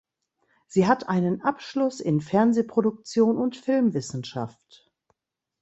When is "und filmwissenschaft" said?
3.37-4.91